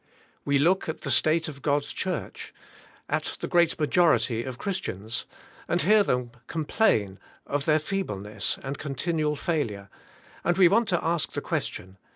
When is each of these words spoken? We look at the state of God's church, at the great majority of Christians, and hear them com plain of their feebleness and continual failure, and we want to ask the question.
We 0.45 0.57
look 0.57 0.89
at 0.89 1.01
the 1.01 1.11
state 1.11 1.47
of 1.47 1.61
God's 1.61 1.93
church, 1.93 2.55
at 3.07 3.37
the 3.39 3.47
great 3.47 3.79
majority 3.79 4.43
of 4.43 4.57
Christians, 4.57 5.25
and 5.67 5.83
hear 5.83 6.01
them 6.01 6.31
com 6.47 6.65
plain 6.65 7.19
of 7.45 7.65
their 7.65 7.77
feebleness 7.77 8.57
and 8.63 8.79
continual 8.79 9.35
failure, 9.35 9.89
and 10.43 10.57
we 10.57 10.67
want 10.67 10.89
to 10.89 11.03
ask 11.05 11.33
the 11.33 11.41
question. 11.41 11.97